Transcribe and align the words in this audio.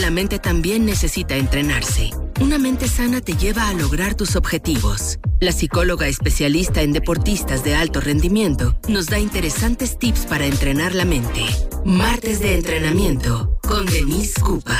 La 0.00 0.10
mente 0.10 0.40
también 0.40 0.84
necesita 0.84 1.36
entrenarse. 1.36 2.10
Una 2.40 2.58
mente 2.58 2.88
sana 2.88 3.20
te 3.20 3.34
lleva 3.34 3.68
a 3.68 3.74
lograr 3.74 4.16
tus 4.16 4.34
objetivos. 4.34 5.20
La 5.40 5.52
psicóloga 5.52 6.08
especialista 6.08 6.82
en 6.82 6.92
deportistas 6.92 7.62
de 7.62 7.76
alto 7.76 8.00
rendimiento 8.00 8.76
nos 8.88 9.06
da 9.06 9.20
interesantes 9.20 9.96
tips 9.96 10.26
para 10.26 10.46
entrenar 10.46 10.96
la 10.96 11.04
mente. 11.04 11.44
Martes 11.84 12.40
de 12.40 12.56
entrenamiento 12.56 13.56
con 13.68 13.86
Denise 13.86 14.40
Cupa. 14.40 14.78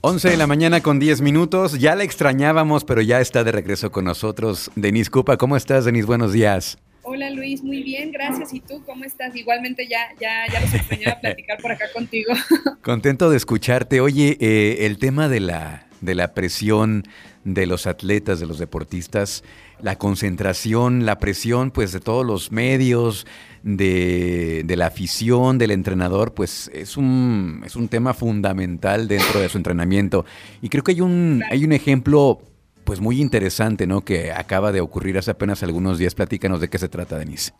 11 0.00 0.30
de 0.30 0.36
la 0.38 0.46
mañana 0.46 0.80
con 0.80 0.98
10 0.98 1.20
minutos. 1.20 1.78
Ya 1.78 1.94
la 1.94 2.04
extrañábamos, 2.04 2.84
pero 2.84 3.02
ya 3.02 3.20
está 3.20 3.44
de 3.44 3.52
regreso 3.52 3.92
con 3.92 4.06
nosotros. 4.06 4.70
Denise 4.76 5.10
Cupa, 5.10 5.36
¿cómo 5.36 5.56
estás, 5.56 5.84
Denise? 5.84 6.06
Buenos 6.06 6.32
días. 6.32 6.78
Hola 7.14 7.28
Luis, 7.28 7.62
muy 7.62 7.82
bien, 7.82 8.10
gracias. 8.10 8.54
¿Y 8.54 8.60
tú 8.60 8.82
cómo 8.86 9.04
estás? 9.04 9.36
Igualmente 9.36 9.86
ya, 9.86 9.98
ya, 10.18 10.50
ya 10.50 10.62
los 10.62 10.72
extrañaba 10.72 11.16
platicar 11.20 11.60
por 11.60 11.70
acá 11.70 11.84
contigo. 11.92 12.32
Contento 12.80 13.28
de 13.28 13.36
escucharte. 13.36 14.00
Oye, 14.00 14.38
eh, 14.40 14.86
el 14.86 14.96
tema 14.96 15.28
de 15.28 15.40
la, 15.40 15.86
de 16.00 16.14
la 16.14 16.32
presión 16.32 17.02
de 17.44 17.66
los 17.66 17.86
atletas, 17.86 18.40
de 18.40 18.46
los 18.46 18.58
deportistas, 18.58 19.44
la 19.78 19.98
concentración, 19.98 21.04
la 21.04 21.18
presión 21.18 21.70
pues 21.70 21.92
de 21.92 22.00
todos 22.00 22.24
los 22.24 22.50
medios, 22.50 23.26
de, 23.62 24.62
de, 24.64 24.76
la 24.76 24.86
afición, 24.86 25.58
del 25.58 25.72
entrenador, 25.72 26.32
pues 26.32 26.70
es 26.72 26.96
un, 26.96 27.62
es 27.66 27.76
un 27.76 27.88
tema 27.88 28.14
fundamental 28.14 29.06
dentro 29.06 29.38
de 29.38 29.50
su 29.50 29.58
entrenamiento. 29.58 30.24
Y 30.62 30.70
creo 30.70 30.82
que 30.82 30.92
hay 30.92 31.02
un, 31.02 31.42
hay 31.50 31.62
un 31.62 31.72
ejemplo 31.72 32.40
pues 32.84 33.00
muy 33.00 33.20
interesante, 33.20 33.86
¿no? 33.86 34.02
Que 34.02 34.32
acaba 34.32 34.72
de 34.72 34.80
ocurrir 34.80 35.18
hace 35.18 35.30
apenas 35.30 35.62
algunos 35.62 35.98
días. 35.98 36.14
Platícanos 36.14 36.60
de 36.60 36.68
qué 36.68 36.78
se 36.78 36.88
trata, 36.88 37.18
Denise. 37.18 37.52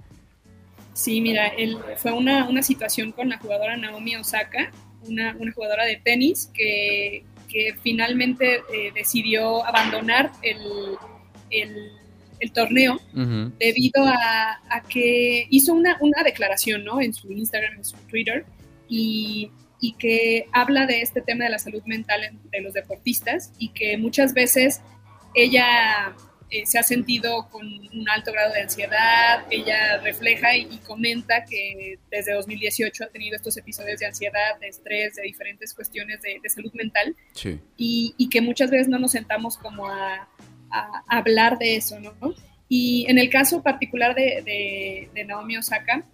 Sí, 0.94 1.20
mira, 1.20 1.48
él, 1.48 1.78
fue 1.96 2.12
una, 2.12 2.48
una, 2.48 2.62
situación 2.62 3.12
con 3.12 3.28
la 3.30 3.38
jugadora 3.38 3.76
Naomi 3.76 4.16
Osaka, 4.16 4.70
una, 5.08 5.34
una 5.38 5.52
jugadora 5.52 5.86
de 5.86 5.96
tenis 5.96 6.50
que, 6.52 7.24
que 7.48 7.74
finalmente 7.82 8.56
eh, 8.72 8.92
decidió 8.94 9.64
abandonar 9.66 10.32
el, 10.42 10.58
el, 11.50 11.92
el 12.40 12.52
torneo 12.52 13.00
debido 13.58 14.04
a, 14.04 14.60
a, 14.68 14.82
que 14.82 15.46
hizo 15.48 15.72
una, 15.72 15.96
una 16.00 16.22
declaración 16.22 16.84
¿no? 16.84 17.00
en 17.00 17.14
su 17.14 17.32
Instagram, 17.32 17.78
en 17.78 17.84
su 17.84 17.96
Twitter, 18.08 18.44
y, 18.86 19.50
y 19.80 19.94
que 19.94 20.46
habla 20.52 20.86
de 20.86 21.02
este 21.02 21.22
tema 21.22 21.44
de 21.44 21.50
la 21.50 21.58
salud 21.58 21.82
mental 21.86 22.20
de 22.50 22.60
los 22.60 22.74
deportistas 22.74 23.52
y 23.58 23.70
que 23.70 23.96
muchas 23.96 24.34
veces 24.34 24.82
ella 25.34 26.14
eh, 26.52 26.66
se 26.66 26.78
ha 26.78 26.82
sentido 26.82 27.48
con 27.48 27.66
un 27.66 28.10
alto 28.10 28.30
grado 28.30 28.52
de 28.52 28.60
ansiedad, 28.60 29.46
ella 29.48 29.96
refleja 30.02 30.54
y, 30.54 30.66
comenta 30.86 31.46
que 31.46 31.98
desde 32.10 32.34
2018 32.34 33.04
ha 33.04 33.06
tenido 33.06 33.36
estos 33.36 33.56
episodios 33.56 33.98
de 34.00 34.04
ansiedad, 34.04 34.60
de 34.60 34.68
estrés, 34.68 35.14
de 35.14 35.22
diferentes 35.22 35.72
cuestiones 35.72 36.20
de, 36.20 36.46
salud 36.50 36.70
mental. 36.74 37.16
Y, 37.78 38.28
que 38.30 38.42
muchas 38.42 38.70
veces 38.70 38.88
no 38.88 38.98
nos 38.98 39.12
sentamos 39.12 39.56
como 39.56 39.86
a, 39.86 40.28
hablar 41.08 41.56
de 41.56 41.76
eso, 41.76 41.98
¿no? 42.00 42.12
Y 42.68 43.06
en 43.08 43.18
el 43.18 43.30
caso 43.30 43.62
particular 43.62 44.14
de, 44.14 45.08
Naomi 45.26 45.56
Osaka, 45.56 46.04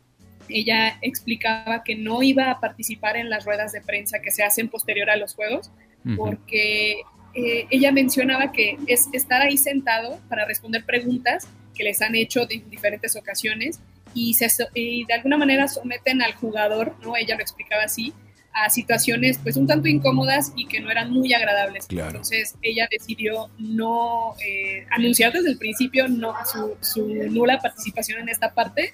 ella 0.49 0.99
explicaba 1.03 1.83
que 1.83 1.97
no 1.97 2.23
iba 2.23 2.53
a 2.53 2.61
participar 2.61 3.17
en 3.17 3.29
las 3.29 3.45
ruedas 3.45 3.73
de 3.73 3.81
prensa 3.81 4.21
que 4.21 4.31
se 4.31 4.45
hacen 4.45 4.69
posterior 4.69 5.11
a 5.11 5.17
los 5.17 5.35
Juegos, 5.35 5.73
porque 6.17 7.03
eh, 7.35 7.67
ella 7.71 7.93
mencionaba 7.93 8.53
que 8.53 8.79
es 8.87 9.09
estar 9.13 9.43
ahí 9.43 9.57
sentado 9.57 10.19
para 10.29 10.45
responder 10.45 10.85
preguntas 10.85 11.49
que 11.75 11.85
les 11.85 12.03
han 12.03 12.15
hecho 12.15 12.47
en 12.51 12.69
diferentes 12.71 13.17
ocasiones 13.17 13.81
y, 14.15 14.35
se, 14.35 14.49
de 14.75 15.15
alguna 15.15 15.37
manera 15.37 15.69
someten 15.69 16.23
al 16.23 16.35
jugador, 16.35 16.97
¿no? 17.03 17.17
Ella 17.17 17.37
lo 17.37 17.43
explicaba 17.43 17.85
así, 17.85 18.13
a 18.53 18.71
situaciones 18.71 19.39
pues 19.43 19.57
un 19.57 19.67
tanto 19.67 19.89
incómodas 19.89 20.53
y 20.57 20.67
que 20.67 20.81
no 20.81 20.91
eran 20.91 21.11
muy 21.11 21.33
agradables. 21.33 21.87
Entonces 21.91 22.57
ella 22.63 22.89
decidió 22.91 23.51
no 23.59 24.35
eh, 24.45 24.87
anunciar 24.91 25.33
desde 25.33 25.51
el 25.51 25.59
principio 25.59 26.09
no, 26.09 26.35
su, 26.83 27.07
nula 27.31 27.59
participación 27.59 28.21
en 28.21 28.29
esta 28.29 28.55
parte 28.55 28.93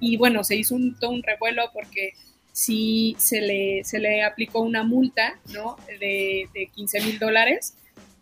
y 0.00 0.16
bueno, 0.16 0.44
se 0.44 0.56
hizo 0.56 0.74
un, 0.74 0.98
todo 0.98 1.10
un 1.10 1.22
revuelo 1.22 1.70
porque 1.72 2.12
sí 2.56 3.14
se 3.18 3.42
le, 3.42 3.84
se 3.84 3.98
le 3.98 4.22
aplicó 4.22 4.60
una 4.60 4.82
multa 4.82 5.38
¿no? 5.52 5.76
de, 6.00 6.48
de 6.54 6.66
15 6.74 7.02
mil 7.02 7.18
dólares 7.18 7.76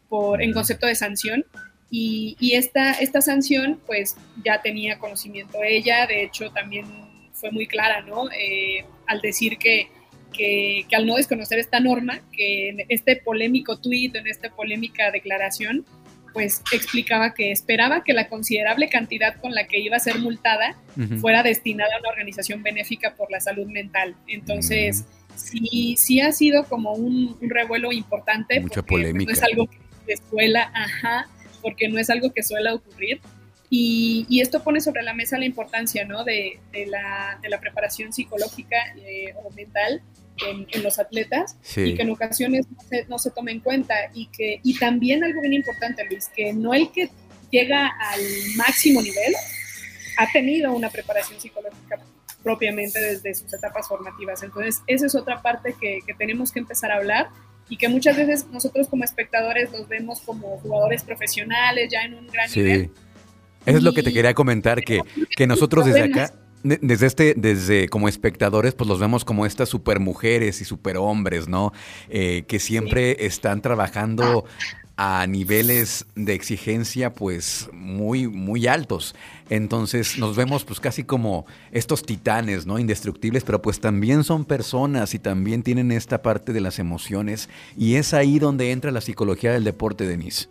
por, 0.08 0.42
en 0.42 0.52
concepto 0.52 0.88
de 0.88 0.96
sanción. 0.96 1.44
Y, 1.88 2.36
y, 2.40 2.54
esta, 2.54 2.94
esta 2.94 3.22
sanción, 3.22 3.80
pues 3.86 4.16
ya 4.44 4.60
tenía 4.60 4.98
conocimiento 4.98 5.62
ella, 5.62 6.08
de 6.08 6.24
hecho 6.24 6.50
también 6.50 6.84
fue 7.32 7.52
muy 7.52 7.68
clara, 7.68 8.00
¿no? 8.00 8.28
Eh, 8.32 8.84
al 9.06 9.20
decir 9.20 9.56
que, 9.56 9.86
que, 10.32 10.84
que, 10.88 10.96
al 10.96 11.06
no 11.06 11.14
desconocer 11.14 11.60
esta 11.60 11.78
norma, 11.78 12.20
que 12.32 12.70
en 12.70 12.78
este 12.88 13.14
polémico 13.14 13.78
tuit, 13.78 14.16
en 14.16 14.26
esta 14.26 14.50
polémica 14.50 15.12
declaración, 15.12 15.86
pues 16.34 16.62
explicaba 16.72 17.32
que 17.32 17.52
esperaba 17.52 18.02
que 18.04 18.12
la 18.12 18.28
considerable 18.28 18.88
cantidad 18.88 19.36
con 19.40 19.52
la 19.52 19.66
que 19.66 19.78
iba 19.78 19.96
a 19.96 20.00
ser 20.00 20.18
multada 20.18 20.76
fuera 21.20 21.42
destinada 21.42 21.94
a 21.94 22.00
una 22.00 22.10
organización 22.10 22.62
benéfica 22.62 23.14
por 23.14 23.30
la 23.30 23.40
salud 23.40 23.66
mental. 23.66 24.16
Entonces, 24.26 25.04
sí, 25.36 25.94
sí 25.96 26.20
ha 26.20 26.32
sido 26.32 26.64
como 26.64 26.92
un, 26.92 27.38
revuelo 27.40 27.92
importante. 27.92 28.60
Mucha 28.60 28.82
pues, 28.82 29.02
polémica. 29.02 29.30
no 29.30 29.38
es 29.38 29.42
algo 29.44 29.66
que 29.68 29.78
de 30.06 30.12
escuela, 30.12 30.70
ajá, 30.74 31.28
porque 31.62 31.88
no 31.88 31.98
es 31.98 32.10
algo 32.10 32.32
que 32.32 32.42
suele 32.42 32.72
ocurrir. 32.72 33.20
Y, 33.70 34.26
y, 34.28 34.40
esto 34.40 34.62
pone 34.62 34.80
sobre 34.80 35.02
la 35.02 35.14
mesa 35.14 35.38
la 35.38 35.46
importancia 35.46 36.04
¿no? 36.04 36.22
de, 36.22 36.58
de, 36.70 36.86
la, 36.86 37.38
de 37.42 37.48
la, 37.48 37.58
preparación 37.60 38.12
psicológica 38.12 38.76
eh, 38.98 39.34
o 39.42 39.50
mental 39.52 40.02
en, 40.46 40.66
en, 40.70 40.82
los 40.82 40.98
atletas 40.98 41.56
y 41.76 41.94
que 41.94 42.02
en 42.02 42.10
ocasiones 42.10 42.66
no 42.70 42.88
se, 42.88 43.04
no 43.06 43.18
se 43.18 43.30
toma 43.30 43.50
en 43.50 43.60
cuenta. 43.60 43.94
Y, 44.12 44.26
que, 44.26 44.60
y 44.62 44.78
también 44.78 45.22
algo 45.24 45.40
bien 45.40 45.54
importante, 45.54 46.04
Luis, 46.04 46.28
que 46.34 46.52
no 46.52 46.74
el 46.74 46.90
que 46.90 47.10
llega 47.50 47.86
al 47.86 48.20
máximo 48.56 49.00
nivel 49.00 49.34
ha 50.18 50.30
tenido 50.32 50.72
una 50.72 50.90
preparación 50.90 51.40
psicológica 51.40 51.98
propiamente 52.42 53.00
desde 53.00 53.34
sus 53.34 53.52
etapas 53.52 53.88
formativas. 53.88 54.42
Entonces, 54.42 54.82
esa 54.86 55.06
es 55.06 55.14
otra 55.14 55.40
parte 55.42 55.74
que, 55.80 56.00
que 56.06 56.14
tenemos 56.14 56.52
que 56.52 56.60
empezar 56.60 56.92
a 56.92 56.96
hablar 56.96 57.28
y 57.68 57.76
que 57.76 57.88
muchas 57.88 58.16
veces 58.16 58.46
nosotros 58.48 58.88
como 58.88 59.04
espectadores 59.04 59.72
los 59.72 59.88
vemos 59.88 60.20
como 60.20 60.58
jugadores 60.58 61.02
profesionales 61.02 61.88
ya 61.90 62.02
en 62.02 62.14
un 62.14 62.26
gran 62.28 62.48
sí. 62.48 62.60
nivel. 62.60 62.90
Eso 63.66 63.78
es 63.78 63.82
lo 63.82 63.94
que 63.94 64.02
te 64.02 64.12
quería 64.12 64.34
comentar, 64.34 64.82
que, 64.82 65.00
que 65.34 65.46
nosotros 65.46 65.86
desde 65.86 66.02
acá, 66.02 66.34
desde 66.64 67.06
este, 67.06 67.34
desde 67.36 67.88
como 67.88 68.08
espectadores, 68.08 68.74
pues 68.74 68.88
los 68.88 68.98
vemos 68.98 69.24
como 69.24 69.46
estas 69.46 69.68
supermujeres 69.68 70.60
y 70.60 70.64
superhombres, 70.64 71.46
¿no? 71.46 71.72
Eh, 72.08 72.44
que 72.48 72.58
siempre 72.58 73.16
sí. 73.18 73.26
están 73.26 73.60
trabajando 73.60 74.46
a 74.96 75.26
niveles 75.26 76.06
de 76.14 76.34
exigencia 76.34 77.12
pues 77.12 77.68
muy 77.72 78.28
muy 78.28 78.66
altos. 78.66 79.14
Entonces 79.50 80.18
nos 80.18 80.36
vemos 80.36 80.64
pues 80.64 80.80
casi 80.80 81.04
como 81.04 81.46
estos 81.72 82.02
titanes, 82.02 82.64
¿no? 82.64 82.78
Indestructibles, 82.78 83.44
pero 83.44 83.60
pues 83.60 83.80
también 83.80 84.24
son 84.24 84.44
personas 84.44 85.14
y 85.14 85.18
también 85.18 85.62
tienen 85.62 85.92
esta 85.92 86.22
parte 86.22 86.52
de 86.52 86.60
las 86.60 86.78
emociones 86.78 87.48
y 87.76 87.96
es 87.96 88.14
ahí 88.14 88.38
donde 88.38 88.70
entra 88.70 88.90
la 88.90 89.00
psicología 89.00 89.52
del 89.52 89.64
deporte, 89.64 90.06
Denise. 90.06 90.48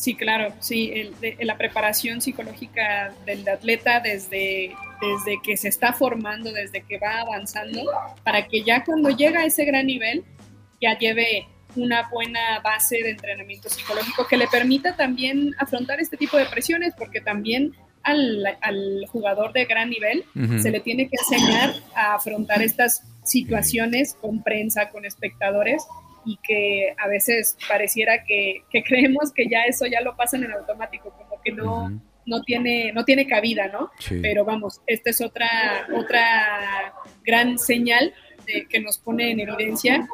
Sí, 0.00 0.14
claro, 0.14 0.54
sí, 0.60 0.90
el, 0.94 1.20
de, 1.20 1.36
la 1.44 1.58
preparación 1.58 2.22
psicológica 2.22 3.12
del 3.26 3.46
atleta 3.46 4.00
desde, 4.00 4.74
desde 4.98 5.42
que 5.44 5.58
se 5.58 5.68
está 5.68 5.92
formando, 5.92 6.52
desde 6.52 6.80
que 6.80 6.98
va 6.98 7.20
avanzando, 7.20 7.82
para 8.24 8.48
que 8.48 8.62
ya 8.62 8.82
cuando 8.82 9.10
llega 9.10 9.40
a 9.40 9.44
ese 9.44 9.66
gran 9.66 9.84
nivel 9.84 10.24
ya 10.80 10.96
lleve 10.98 11.46
una 11.76 12.08
buena 12.08 12.60
base 12.64 12.96
de 13.02 13.10
entrenamiento 13.10 13.68
psicológico 13.68 14.26
que 14.26 14.38
le 14.38 14.48
permita 14.48 14.96
también 14.96 15.54
afrontar 15.58 16.00
este 16.00 16.16
tipo 16.16 16.38
de 16.38 16.46
presiones, 16.46 16.94
porque 16.96 17.20
también 17.20 17.74
al, 18.02 18.56
al 18.62 19.04
jugador 19.08 19.52
de 19.52 19.66
gran 19.66 19.90
nivel 19.90 20.24
uh 20.34 20.38
-huh. 20.38 20.62
se 20.62 20.70
le 20.70 20.80
tiene 20.80 21.10
que 21.10 21.16
enseñar 21.18 21.74
a 21.94 22.14
afrontar 22.14 22.62
estas 22.62 23.02
situaciones 23.22 24.14
con 24.14 24.42
prensa, 24.42 24.88
con 24.88 25.04
espectadores, 25.04 25.86
y 26.24 26.38
que 26.42 26.94
a 26.98 27.08
veces 27.08 27.56
pareciera 27.68 28.24
que, 28.24 28.62
que 28.70 28.82
creemos 28.84 29.32
que 29.32 29.48
ya 29.48 29.62
eso 29.62 29.86
ya 29.86 30.00
lo 30.00 30.16
pasan 30.16 30.44
en 30.44 30.52
automático, 30.52 31.10
como 31.16 31.40
que 31.42 31.52
no, 31.52 31.84
uh 31.84 31.88
-huh. 31.88 32.00
no, 32.26 32.42
tiene, 32.42 32.92
no 32.92 33.04
tiene 33.04 33.26
cabida, 33.26 33.68
¿no? 33.68 33.90
Sí. 33.98 34.18
Pero 34.20 34.44
vamos, 34.44 34.80
esta 34.86 35.10
es 35.10 35.20
otra, 35.20 35.86
otra 35.94 36.94
gran 37.24 37.58
señal 37.58 38.12
de, 38.46 38.66
que 38.66 38.80
nos 38.80 38.98
pone 38.98 39.30
en 39.30 39.40
evidencia 39.40 40.06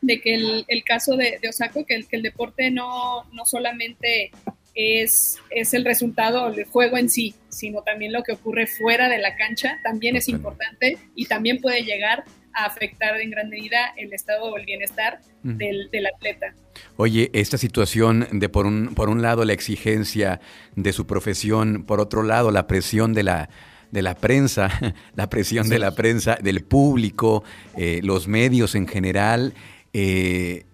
de 0.00 0.20
que 0.20 0.34
el, 0.34 0.64
el 0.68 0.84
caso 0.84 1.16
de, 1.16 1.38
de 1.40 1.48
Osako, 1.48 1.84
que 1.84 1.94
el, 1.94 2.06
que 2.06 2.16
el 2.16 2.22
deporte 2.22 2.70
no, 2.70 3.24
no 3.32 3.44
solamente 3.44 4.30
es, 4.74 5.38
es, 5.50 5.74
el 5.74 5.84
resultado 5.84 6.52
del 6.52 6.66
juego 6.66 6.98
en 6.98 7.08
sí, 7.08 7.34
sino 7.48 7.82
también 7.82 8.12
lo 8.12 8.22
que 8.22 8.32
ocurre 8.32 8.66
fuera 8.66 9.08
de 9.08 9.18
la 9.18 9.34
cancha, 9.36 9.80
también 9.82 10.16
es 10.16 10.28
importante 10.28 10.98
y 11.14 11.26
también 11.26 11.60
puede 11.60 11.82
llegar 11.82 12.24
a 12.56 12.64
afectar 12.64 13.20
en 13.20 13.30
gran 13.30 13.48
medida 13.48 13.92
el 13.96 14.12
estado 14.12 14.44
o 14.44 14.56
el 14.56 14.64
bienestar 14.64 15.20
uh 15.44 15.48
-huh. 15.48 15.56
del, 15.56 15.88
del, 15.92 16.06
atleta. 16.06 16.54
Oye, 16.96 17.30
esta 17.32 17.58
situación 17.58 18.26
de 18.32 18.48
por 18.48 18.66
un, 18.66 18.94
por 18.94 19.08
un 19.08 19.22
lado 19.22 19.44
la 19.44 19.52
exigencia 19.52 20.40
de 20.74 20.92
su 20.92 21.06
profesión, 21.06 21.84
por 21.84 22.00
otro 22.00 22.22
lado 22.22 22.50
la 22.50 22.66
presión 22.66 23.12
de 23.12 23.22
la 23.22 23.48
de 23.92 24.02
la 24.02 24.14
prensa, 24.14 24.68
la 25.14 25.28
presión 25.28 25.64
sí. 25.64 25.70
de 25.70 25.78
la 25.78 25.92
prensa, 25.92 26.36
del 26.42 26.64
público, 26.64 27.44
eh, 27.76 28.00
los 28.02 28.26
medios 28.26 28.74
en 28.74 28.88
general, 28.88 29.54
eh, 29.92 30.64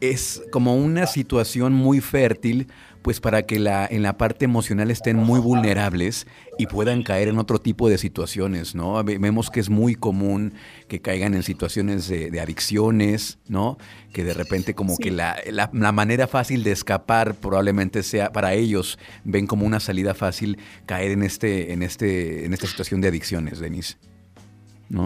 es 0.00 0.42
como 0.52 0.76
una 0.76 1.06
situación 1.06 1.72
muy 1.72 2.00
fértil 2.00 2.68
pues 3.06 3.20
para 3.20 3.46
que 3.46 3.60
la, 3.60 3.86
en 3.88 4.02
la 4.02 4.18
parte 4.18 4.46
emocional 4.46 4.90
estén 4.90 5.16
muy 5.16 5.38
vulnerables 5.38 6.26
y 6.58 6.66
puedan 6.66 7.04
caer 7.04 7.28
en 7.28 7.38
otro 7.38 7.60
tipo 7.60 7.88
de 7.88 7.98
situaciones, 7.98 8.74
¿no? 8.74 9.04
Vemos 9.04 9.48
que 9.48 9.60
es 9.60 9.70
muy 9.70 9.94
común 9.94 10.54
que 10.88 11.00
caigan 11.00 11.34
en 11.34 11.44
situaciones 11.44 12.08
de, 12.08 12.40
adicciones, 12.40 13.38
¿no? 13.46 13.78
Que 14.12 14.24
de 14.24 14.34
repente 14.34 14.74
como 14.74 14.96
que 14.98 15.12
la, 15.12 15.36
la, 15.52 15.92
manera 15.92 16.26
fácil 16.26 16.64
de 16.64 16.72
escapar 16.72 17.36
probablemente 17.36 18.02
sea 18.02 18.32
para 18.32 18.54
ellos, 18.54 18.98
ven 19.22 19.46
como 19.46 19.66
una 19.66 19.78
salida 19.78 20.12
fácil 20.12 20.58
caer 20.86 21.12
en, 21.12 21.22
este, 21.22 21.72
en, 21.72 21.84
este, 21.84 22.44
en 22.44 22.54
esta 22.54 22.66
situación 22.66 23.00
de 23.02 23.06
adicciones, 23.06 23.60
Denise. 23.60 23.98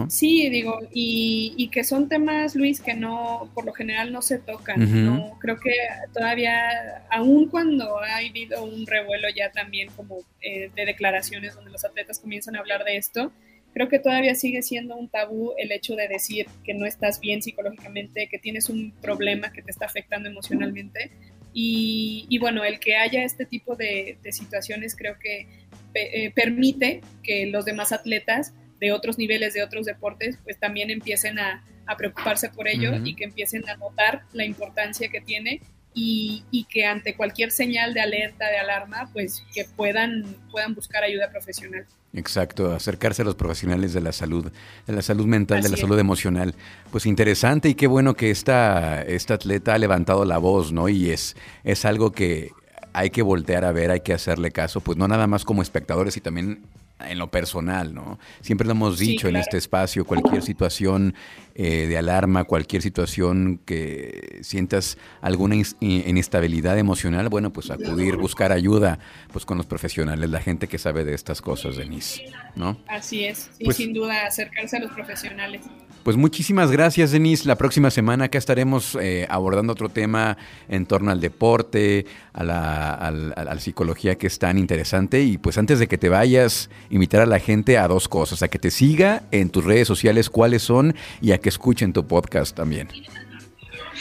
Sí, 0.08 0.48
digo, 0.50 0.78
y, 0.92 1.68
que 1.72 1.84
son 1.84 2.08
temas, 2.08 2.54
Luis, 2.54 2.80
que 2.80 2.94
no, 2.94 3.50
por 3.54 3.64
lo 3.64 3.72
general 3.72 4.12
no 4.12 4.22
se 4.22 4.38
tocan. 4.38 5.06
¿no? 5.06 5.38
Creo 5.40 5.58
que 5.58 5.72
todavía, 6.12 7.06
aun 7.10 7.48
cuando 7.48 7.98
ha 7.98 8.16
habido 8.16 8.62
un 8.64 8.86
revuelo 8.86 9.28
ya 9.34 9.50
también 9.52 9.88
como 9.96 10.18
eh, 10.42 10.70
de 10.74 10.84
declaraciones 10.84 11.54
donde 11.54 11.70
los 11.70 11.84
atletas 11.84 12.18
comienzan 12.18 12.56
a 12.56 12.60
hablar 12.60 12.84
de 12.84 12.96
esto, 12.96 13.32
creo 13.72 13.88
que 13.88 13.98
todavía 13.98 14.34
sigue 14.34 14.62
siendo 14.62 14.96
un 14.96 15.08
tabú 15.08 15.52
el 15.56 15.72
hecho 15.72 15.94
de 15.94 16.08
decir 16.08 16.46
que 16.64 16.74
no 16.74 16.86
estás 16.86 17.20
bien 17.20 17.42
psicológicamente, 17.42 18.28
que 18.28 18.38
tienes 18.38 18.68
un 18.68 18.92
problema 19.00 19.52
que 19.52 19.62
te 19.62 19.70
está 19.70 19.86
afectando 19.86 20.28
emocionalmente. 20.28 21.10
Y, 21.52 22.38
bueno, 22.38 22.62
el 22.62 22.78
que 22.78 22.94
haya 22.94 23.24
este 23.24 23.44
tipo 23.44 23.74
de, 23.74 24.18
situaciones 24.30 24.94
creo 24.94 25.18
que 25.18 25.48
eh, 25.94 26.30
permite 26.30 27.00
que 27.24 27.46
los 27.46 27.64
demás 27.64 27.90
atletas 27.90 28.54
de 28.80 28.92
otros 28.92 29.18
niveles, 29.18 29.54
de 29.54 29.62
otros 29.62 29.86
deportes, 29.86 30.38
pues 30.42 30.58
también 30.58 30.90
empiecen 30.90 31.38
a, 31.38 31.64
preocuparse 31.98 32.48
por 32.50 32.68
ello 32.68 32.92
y 33.04 33.16
que 33.16 33.24
empiecen 33.24 33.68
a 33.68 33.76
notar 33.76 34.22
la 34.32 34.44
importancia 34.44 35.08
que 35.08 35.20
tiene 35.20 35.60
y, 35.92 36.66
que 36.70 36.86
ante 36.86 37.16
cualquier 37.16 37.50
señal 37.50 37.94
de 37.94 38.00
alerta, 38.00 38.48
de 38.48 38.58
alarma, 38.58 39.10
pues 39.12 39.42
que 39.52 39.64
puedan, 39.64 40.24
puedan 40.52 40.76
buscar 40.76 41.02
ayuda 41.02 41.30
profesional. 41.30 41.84
Exacto, 42.12 42.72
acercarse 42.72 43.22
a 43.22 43.24
los 43.24 43.34
profesionales 43.34 43.92
de 43.92 44.00
la 44.00 44.12
salud, 44.12 44.52
de 44.86 44.92
la 44.92 45.02
salud 45.02 45.26
mental, 45.26 45.62
de 45.62 45.68
la 45.68 45.76
salud 45.76 45.98
emocional. 45.98 46.54
Pues 46.92 47.06
interesante 47.06 47.68
y 47.68 47.74
qué 47.74 47.88
bueno 47.88 48.14
que 48.14 48.30
esta, 48.30 49.02
esta 49.02 49.34
atleta 49.34 49.74
ha 49.74 49.78
levantado 49.78 50.24
la 50.24 50.38
voz, 50.38 50.72
¿no? 50.72 50.88
Y 50.88 51.10
es, 51.10 51.36
es 51.64 51.84
algo 51.84 52.12
que 52.12 52.50
hay 52.92 53.10
que 53.10 53.22
voltear 53.22 53.64
a 53.64 53.72
ver, 53.72 53.90
hay 53.90 54.00
que 54.00 54.12
hacerle 54.12 54.50
caso, 54.50 54.80
pues 54.80 54.98
no 54.98 55.08
nada 55.08 55.26
más 55.26 55.44
como 55.44 55.62
espectadores 55.62 56.16
y 56.16 56.20
también 56.20 56.62
en 57.08 57.18
lo 57.18 57.30
personal, 57.30 57.94
¿no? 57.94 58.18
Siempre 58.40 58.66
lo 58.66 58.72
hemos 58.72 58.98
dicho 58.98 59.28
en 59.28 59.36
este 59.36 59.56
espacio, 59.56 60.04
cualquier 60.04 60.42
situación 60.42 61.14
eh, 61.54 61.86
de 61.86 61.98
alarma, 61.98 62.44
cualquier 62.44 62.82
situación 62.82 63.60
que 63.64 64.38
sientas 64.42 64.98
alguna 65.20 65.56
inestabilidad 65.80 66.78
emocional, 66.78 67.28
bueno, 67.28 67.52
pues 67.52 67.70
acudir, 67.70 68.16
buscar 68.16 68.52
ayuda, 68.52 68.98
pues 69.32 69.44
con 69.44 69.56
los 69.56 69.66
profesionales, 69.66 70.30
la 70.30 70.40
gente 70.40 70.68
que 70.68 70.78
sabe 70.78 71.04
de 71.04 71.14
estas 71.14 71.42
cosas, 71.42 71.76
Denise, 71.76 72.22
¿no? 72.54 72.78
Así 72.88 73.24
es, 73.24 73.50
y 73.58 73.64
pues 73.64 73.76
sin 73.76 73.92
duda 73.92 74.26
acercarse 74.26 74.76
a 74.76 74.80
los 74.80 74.92
profesionales. 74.92 75.62
Pues 76.02 76.16
muchísimas 76.16 76.70
gracias, 76.70 77.12
Denise. 77.12 77.46
La 77.46 77.56
próxima 77.56 77.90
semana 77.90 78.26
acá 78.26 78.38
estaremos 78.38 78.96
eh, 79.00 79.26
abordando 79.28 79.74
otro 79.74 79.90
tema 79.90 80.38
en 80.68 80.86
torno 80.86 81.10
al 81.10 81.20
deporte, 81.20 82.06
a 82.32 82.42
la, 82.42 83.56
psicología 83.60 84.16
que 84.16 84.26
es 84.26 84.38
tan 84.38 84.56
interesante. 84.56 85.22
Y 85.22 85.36
pues 85.36 85.58
antes 85.58 85.78
de 85.78 85.88
que 85.88 85.98
te 85.98 86.08
vayas, 86.08 86.70
invitar 86.88 87.20
a 87.20 87.26
la 87.26 87.38
gente 87.38 87.76
a 87.76 87.86
dos 87.86 88.08
cosas, 88.08 88.42
a 88.42 88.48
que 88.48 88.58
te 88.58 88.70
siga 88.70 89.24
en 89.30 89.50
tus 89.50 89.64
redes 89.64 89.86
sociales 89.86 90.30
cuáles 90.30 90.62
son 90.62 90.94
y 91.20 91.32
a 91.32 91.38
que 91.38 91.50
escuchen 91.50 91.92
tu 91.92 92.06
podcast 92.06 92.56
también. 92.56 92.88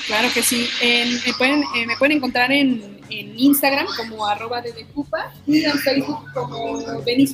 Claro 0.08 0.30
que 0.34 0.42
sí. 0.42 0.70
me, 0.82 1.34
pueden, 1.34 1.62
eh, 1.76 1.86
me, 1.86 1.98
pueden, 1.98 2.18
encontrar 2.18 2.52
en, 2.54 2.98
Instagram 3.10 3.88
como 3.98 4.26
arroba 4.26 4.62
de 4.62 4.74
y 5.48 5.64
en 5.64 5.78
Facebook 5.80 6.32
como 6.34 6.80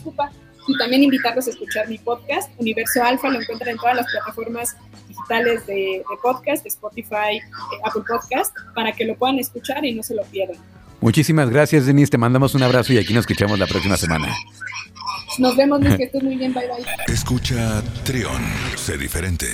Cupa. 0.04 0.32
Y 0.68 0.78
también 0.78 1.04
invitarlos 1.04 1.48
a 1.48 1.52
escuchar 1.52 1.88
mi 1.88 1.98
podcast, 1.98 2.50
Universo 2.58 3.04
Alfa, 3.04 3.30
lo 3.30 3.42
encuentran 3.42 3.72
en 3.72 3.78
todas 3.78 3.96
las 3.96 4.06
plataformas 4.12 4.76
digitales 5.08 5.66
de, 5.68 6.04
podcast, 6.22 6.66
Spotify, 6.66 7.38
eh, 7.38 7.42
Apple 7.84 8.04
Podcast, 8.08 8.56
para 8.74 8.92
que 8.92 9.06
lo 9.06 9.16
puedan 9.16 9.40
escuchar 9.40 9.86
y 9.86 9.94
no 9.94 10.04
se 10.04 10.16
lo 10.16 10.24
pierdan. 10.24 10.58
Muchísimas 11.02 11.50
gracias, 11.50 11.86
Denise. 11.86 12.12
Te 12.12 12.18
mandamos 12.18 12.56
un 12.56 12.64
abrazo 12.64 12.94
y 12.94 12.98
aquí 12.98 13.14
nos 13.14 13.22
escuchamos 13.22 13.60
la 13.60 13.68
próxima 13.68 13.98
semana. 13.98 14.34
Nos 15.38 15.56
vemos, 15.56 15.80
que 15.98 16.04
estés 16.04 16.24
muy 16.24 16.36
bien. 16.36 16.54
Bye, 16.54 16.68
bye. 16.68 17.14
Escucha 17.14 17.84
Trión, 18.04 18.42
sé 18.76 18.98
diferente. 18.98 19.48